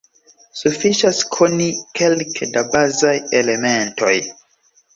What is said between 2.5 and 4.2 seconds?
da bazaj elementoj.